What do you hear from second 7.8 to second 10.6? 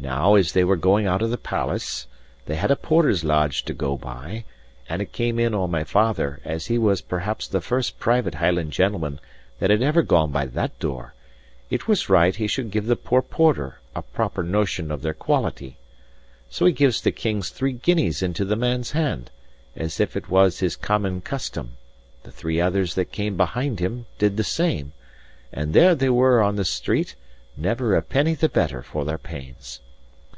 private Hieland gentleman that had ever gone by